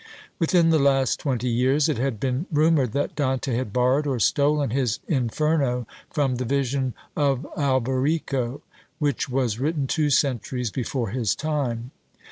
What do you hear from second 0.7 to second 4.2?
the last twenty years it had been rumoured that Dante had borrowed or